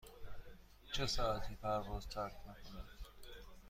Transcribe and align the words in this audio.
چه 0.93 1.05
ساعتی 1.07 1.55
پرواز 1.55 2.07
ترک 2.07 2.33
می 2.33 2.53
کند؟ 2.69 2.87